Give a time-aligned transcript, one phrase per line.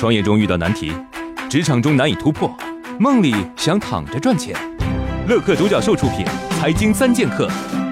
[0.00, 0.94] 创业中遇到难题，
[1.50, 2.50] 职场中难以突破，
[2.98, 4.56] 梦里想躺着赚钱。
[5.28, 6.24] 乐客独角兽出品，
[6.58, 7.46] 《财经三剑客》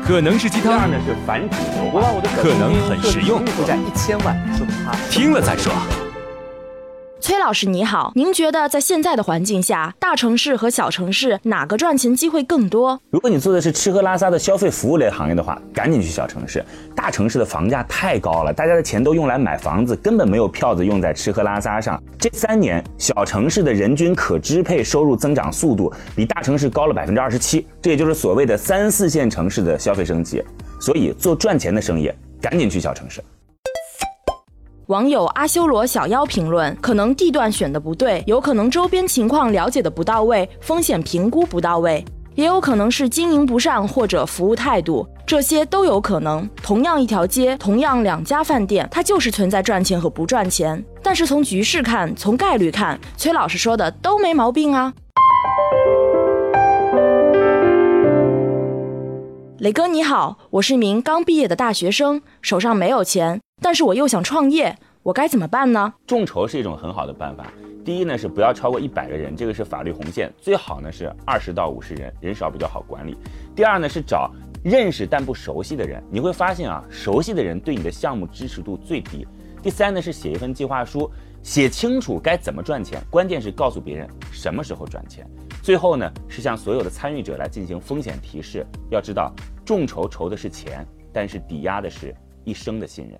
[0.06, 5.71] 可能是鸡汤，呢是繁殖牛化，可能很实用，负债一千万，说他听了再说。
[7.29, 12.98] 崔老师你好，您觉得在现在的环境下，大城市和小城市哪个赚钱机会更多？
[13.11, 16.64] 如果你做的是吃喝拉撒的消费服务类行业的话，赶紧去小城市。
[16.96, 22.02] 大城市的房价太高了，大家的钱都用来买房子，根本没有票子用在吃喝拉撒上。
[22.18, 30.42] 这三年，小城市的人均可支配收入增长速度比大城市高了百分之二十七，这也就是所谓的三四线城市的消费升级。
[30.81, 33.22] 所以，做赚钱的生意，赶紧去小城市。
[34.88, 42.02] 网友阿修罗小妖评论：可能地段选的不对，有可能周边情况了解的不到位，风险评估不到位，
[42.34, 46.48] 也有可能是经营不善或者服务态度，这些都有可能。
[46.62, 50.83] 同样一条街，同样两家饭店，它就是存在赚钱和不赚钱。
[51.02, 54.95] 但是从局势看，从概率看，崔老师说的都没毛病啊。
[59.58, 63.39] 磊哥你好，我是一名刚毕业的大学生，手上没有钱。
[63.61, 65.92] 但是我又想创业，我该怎么办呢？
[66.06, 67.47] 众筹是一种很好的办法。
[67.84, 70.33] 第一呢是不要超过一百个人，这个是法律红线。
[70.39, 73.17] 最好呢是二十到五十人，人少比较好管理。
[73.56, 74.31] 第二呢是找
[74.62, 79.27] 认识但不熟悉的人，你会发现啊，熟悉的人对你的项目支持度最低。
[79.62, 81.11] 第三呢是写一份计划书，
[81.42, 85.27] 写清楚该怎么赚钱，关键是告诉别人什么时候赚钱。
[85.62, 88.64] 最后呢是向所有的参与者来进行风险提示。
[88.91, 92.14] 要知道，众筹筹的是钱，但是抵押的是
[92.45, 93.19] 一生的信任。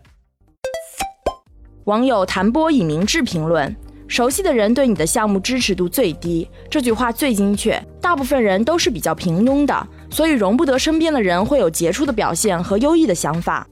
[1.89, 3.75] 网友谭波以明智评论：
[4.09, 7.83] 熟悉的人对你的项目支持度最低，这句话最精确。
[7.99, 13.67] 大部分人都是比较平庸的，所以容不得身边的人会有杰出的表现和优异的想法。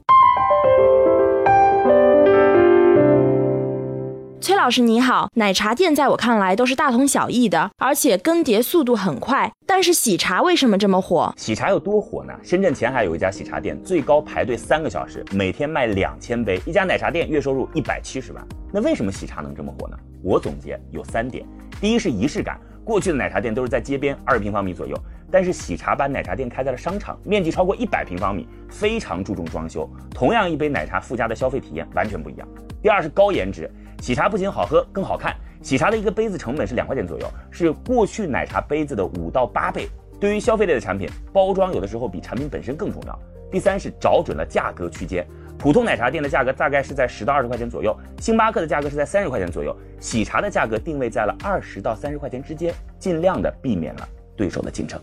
[4.41, 9.53] 崔老师你好，奶茶店在我看来都是大同小异的，而且更迭速度很快。
[9.69, 11.31] 但是喜茶为什么这么火？
[11.35, 12.33] 喜茶有多火呢？
[12.41, 16.57] 深圳前海有一家喜茶店，最高排队三个小时，每天卖两千杯。
[16.65, 18.41] 一家奶茶店月收入一百七十万。
[18.71, 19.97] 那为什么喜茶能这么火呢？
[20.23, 21.45] 我总结有三点：
[21.81, 24.97] 第一是仪式感，过去的奶茶店都是在街边二十平方米左右，
[25.29, 29.87] 但是喜茶把奶茶店开在了商场，面积超过一百平方米，非常注重装修。
[30.11, 32.47] 同样一杯奶茶附加的消费体验完全不一样。
[32.81, 33.69] 第二是高颜值。
[34.01, 35.35] 喜茶不仅好喝，更好看。
[35.61, 39.87] 喜茶的一个杯子成本是两块钱左右，是过去奶茶杯子的五到八倍。
[40.19, 43.19] 对于消费类的产品，包装有的时候比产品本身更重要。
[43.51, 45.25] 第三是找准了价格区间，
[45.57, 54.99] 普通奶茶店的价格大概是在十到二十块钱左右，星巴克的价格是在三十块钱左右，喜茶的价格定位在了二十到三十块钱之间，尽量的避免了对手的竞争。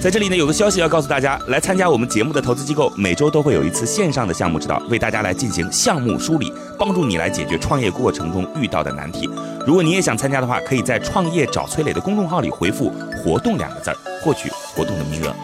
[0.00, 9.28] 在这里呢，有个消息要告诉大家，来参加我们节目的投资机构，每周都会有一次线上的项目指导，为大家来进行项目梳理，帮助你来解决创业过程中遇到的难题。
[9.66, 12.90] 如果你也想参加的话，可以在“创业找崔磊”的公众号里回复
[13.22, 15.34] “活动”两个字儿，获取活动的名额。